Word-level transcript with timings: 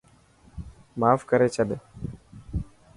ماف 0.99 1.19
ڪري 1.29 1.47
ڇڏ. 1.55 1.69